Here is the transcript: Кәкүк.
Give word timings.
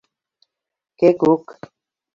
Кәкүк. 1.05 1.57